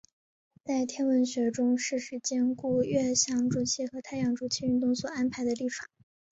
[0.65, 5.85] 在天文学中是指兼顾月相周期和太阳周期运动所安排的历法。